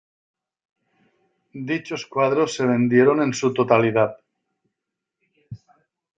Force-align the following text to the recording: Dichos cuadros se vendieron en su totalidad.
Dichos 1.69 2.07
cuadros 2.07 2.55
se 2.55 2.65
vendieron 2.65 3.21
en 3.21 3.35
su 3.35 3.53
totalidad. 3.53 4.17